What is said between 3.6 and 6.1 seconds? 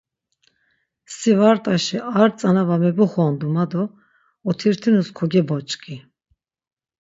do otirtinus kogeboç̌ǩi.